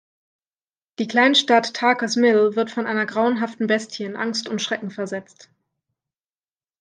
Die 0.97 1.05
Kleinstadt 1.07 1.75
Tarker’s 1.75 2.15
Mills 2.15 2.55
wird 2.55 2.71
von 2.71 2.87
einer 2.87 3.05
grauenhaften 3.05 3.67
Bestie 3.67 4.03
in 4.03 4.15
Angst 4.15 4.49
und 4.49 4.59
Schrecken 4.59 4.89
versetzt. 4.89 5.51